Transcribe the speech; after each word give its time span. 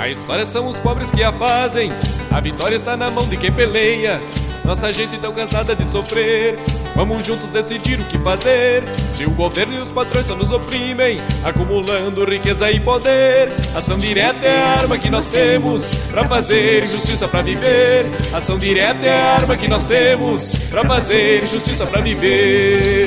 A 0.00 0.08
história 0.08 0.46
são 0.46 0.66
os 0.66 0.78
pobres 0.78 1.10
que 1.10 1.22
a 1.22 1.30
fazem, 1.30 1.92
a 2.30 2.40
vitória 2.40 2.76
está 2.76 2.96
na 2.96 3.10
mão 3.10 3.28
de 3.28 3.36
quem 3.36 3.52
peleia. 3.52 4.18
Nossa 4.64 4.90
gente 4.90 5.18
tão 5.18 5.30
cansada 5.30 5.76
de 5.76 5.84
sofrer. 5.84 6.56
Vamos 6.96 7.26
juntos 7.26 7.50
decidir 7.50 8.00
o 8.00 8.04
que 8.04 8.18
fazer. 8.18 8.88
Se 9.14 9.26
o 9.26 9.30
governo 9.30 9.74
e 9.74 9.78
os 9.78 9.90
patrões 9.90 10.24
só 10.24 10.34
nos 10.34 10.52
oprimem, 10.52 11.20
acumulando 11.44 12.24
riqueza 12.24 12.70
e 12.70 12.80
poder. 12.80 13.52
Ação 13.74 13.98
direta 13.98 14.46
é 14.46 14.58
a 14.58 14.68
arma 14.78 14.96
que 14.96 15.10
nós 15.10 15.28
temos 15.28 15.94
para 16.10 16.24
fazer 16.24 16.86
justiça 16.86 17.28
para 17.28 17.42
viver. 17.42 18.06
Ação 18.32 18.58
direta 18.58 19.04
é 19.04 19.12
a 19.12 19.34
arma 19.34 19.54
que 19.54 19.68
nós 19.68 19.84
temos 19.84 20.54
para 20.70 20.82
fazer 20.82 21.46
justiça 21.46 21.84
para 21.84 22.00
viver. 22.00 23.06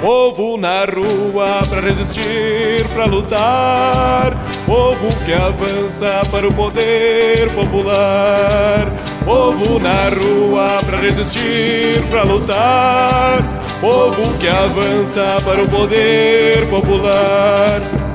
Povo 0.00 0.56
na 0.56 0.84
rua 0.84 1.60
para 1.68 1.80
resistir, 1.80 2.86
para 2.94 3.04
lutar. 3.04 4.32
Povo 4.64 5.24
que 5.24 5.32
avança 5.32 6.22
para 6.30 6.46
o 6.46 6.54
poder 6.54 7.50
popular. 7.52 8.92
Povo 9.24 9.80
na 9.80 10.08
rua 10.08 10.78
para 10.86 10.98
resistir, 10.98 12.00
para 12.10 12.22
lutar. 12.22 13.42
Povo 13.80 14.38
que 14.38 14.46
avança 14.46 15.42
para 15.44 15.62
o 15.64 15.68
poder 15.68 16.64
popular. 16.68 18.07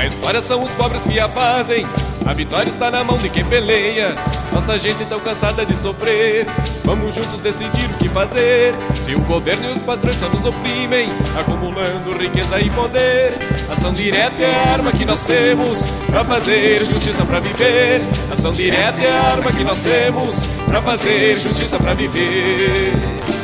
A 0.00 0.06
história 0.06 0.40
são 0.40 0.64
os 0.64 0.70
pobres 0.70 1.02
que 1.02 1.20
a 1.20 1.28
fazem. 1.28 1.86
A 2.24 2.32
vitória 2.32 2.70
está 2.70 2.90
na 2.90 3.04
mão 3.04 3.18
de 3.18 3.28
quem 3.28 3.44
peleia. 3.44 4.14
Nossa 4.50 4.78
gente 4.78 5.04
tão 5.04 5.20
cansada 5.20 5.66
de 5.66 5.76
sofrer. 5.76 6.46
Vamos 6.86 7.14
juntos 7.14 7.38
decidir 7.42 7.84
o 7.84 7.98
que 7.98 8.08
fazer. 8.08 8.74
Se 8.94 9.14
o 9.14 9.20
governo 9.20 9.62
e 9.68 9.72
os 9.74 9.82
patrões 9.82 10.16
só 10.16 10.26
nos 10.30 10.46
oprimem, 10.46 11.10
acumulando 11.38 12.16
riqueza 12.18 12.58
e 12.58 12.70
poder. 12.70 13.34
Ação 13.70 13.92
direta 13.92 14.42
é 14.42 14.54
a 14.54 14.72
arma 14.72 14.90
que 14.90 15.04
nós 15.04 15.22
temos 15.24 15.90
para 16.06 16.24
fazer 16.24 16.82
justiça 16.86 17.22
para 17.26 17.38
viver. 17.38 18.00
Ação 18.32 18.52
direta 18.54 19.02
é 19.02 19.10
a 19.10 19.20
arma 19.20 19.52
que 19.52 19.62
nós 19.62 19.76
temos 19.80 20.34
para 20.64 20.80
fazer 20.80 21.36
justiça 21.38 21.78
para 21.78 21.92
viver. 21.92 22.94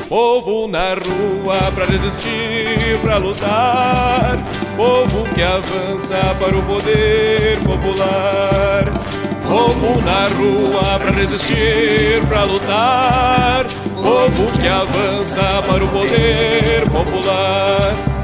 Povo 0.08 0.66
na 0.66 0.94
rua 0.94 1.58
para 1.74 1.84
resistir, 1.84 2.98
para 3.02 3.18
lutar. 3.18 4.38
Povo 4.76 5.24
que 5.34 5.42
avança 5.42 6.34
para 6.38 6.56
o 6.56 6.62
poder 6.62 7.58
popular. 7.60 8.84
Povo 9.48 10.02
na 10.02 10.26
rua 10.28 10.98
para 10.98 11.12
resistir, 11.12 12.20
para 12.28 12.44
lutar. 12.44 13.64
Povo 13.94 14.52
que 14.60 14.68
avança 14.68 15.62
para 15.66 15.82
o 15.82 15.88
poder 15.88 16.82
popular. 16.90 18.15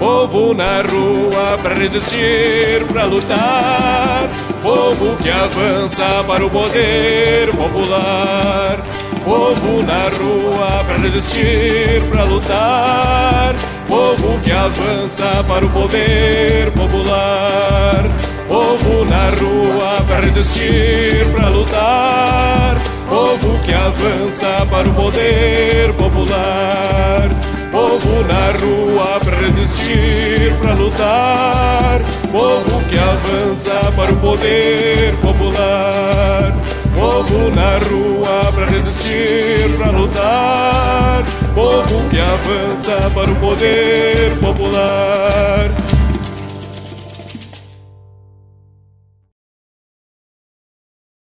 Povo 0.00 0.54
na 0.54 0.80
rua 0.80 1.58
para 1.62 1.74
resistir, 1.74 2.86
para 2.90 3.04
lutar. 3.04 4.30
Povo 4.62 5.14
que 5.18 5.28
avança 5.28 6.24
para 6.26 6.46
o 6.46 6.48
poder 6.48 7.50
popular. 7.54 8.78
Povo 9.22 9.82
na 9.82 10.08
rua 10.08 10.84
para 10.86 10.96
resistir, 10.96 12.00
para 12.10 12.24
lutar. 12.24 13.54
Povo 13.86 14.40
que 14.42 14.50
avança 14.50 15.44
para 15.46 15.66
o 15.66 15.68
poder 15.68 16.70
popular. 16.70 18.02
Povo 18.48 19.04
na 19.04 19.28
rua 19.28 20.02
para 20.08 20.20
resistir, 20.20 21.26
para 21.30 21.50
lutar. 21.50 22.78
Povo 23.06 23.58
que 23.66 23.74
avança 23.74 24.66
para 24.70 24.88
o 24.88 24.94
poder 24.94 25.92
popular. 25.92 27.59
Povo 27.70 28.24
na 28.24 28.50
rua 28.50 29.20
para 29.24 29.36
resistir, 29.36 30.52
para 30.60 30.74
lutar. 30.74 32.00
Povo 32.32 32.84
que 32.88 32.98
avança 32.98 33.92
para 33.94 34.12
o 34.12 34.16
poder 34.16 35.14
popular. 35.22 36.52
Povo 36.92 37.50
na 37.54 37.78
rua 37.78 38.52
para 38.52 38.66
resistir, 38.66 39.70
para 39.78 39.92
lutar. 39.92 41.24
Povo 41.54 42.08
que 42.10 42.18
avança 42.18 43.08
para 43.14 43.30
o 43.30 43.36
poder 43.36 44.36
popular. 44.40 45.70